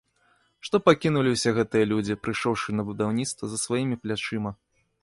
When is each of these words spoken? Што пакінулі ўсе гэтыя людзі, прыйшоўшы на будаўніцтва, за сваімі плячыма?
Што 0.67 0.79
пакінулі 0.87 1.33
ўсе 1.35 1.53
гэтыя 1.57 1.89
людзі, 1.91 2.19
прыйшоўшы 2.25 2.69
на 2.79 2.83
будаўніцтва, 2.89 3.43
за 3.55 3.65
сваімі 3.67 3.95
плячыма? 4.07 4.59